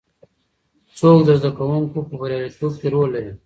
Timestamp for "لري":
3.15-3.31